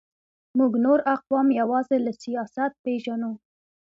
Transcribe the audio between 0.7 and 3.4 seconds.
نور اقوام یوازې له سیاست پېژنو.